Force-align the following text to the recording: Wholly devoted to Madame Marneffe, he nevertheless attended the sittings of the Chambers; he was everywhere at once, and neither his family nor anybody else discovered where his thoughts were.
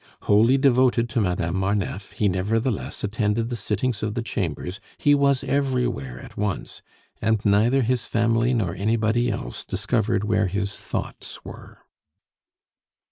Wholly 0.23 0.57
devoted 0.57 1.09
to 1.09 1.21
Madame 1.21 1.55
Marneffe, 1.57 2.13
he 2.13 2.27
nevertheless 2.27 3.03
attended 3.03 3.49
the 3.49 3.55
sittings 3.55 4.01
of 4.01 4.15
the 4.15 4.23
Chambers; 4.23 4.79
he 4.97 5.13
was 5.13 5.43
everywhere 5.43 6.19
at 6.19 6.35
once, 6.35 6.81
and 7.21 7.39
neither 7.45 7.83
his 7.83 8.07
family 8.07 8.51
nor 8.55 8.73
anybody 8.73 9.29
else 9.29 9.63
discovered 9.63 10.23
where 10.23 10.47
his 10.47 10.75
thoughts 10.75 11.45
were. 11.45 11.81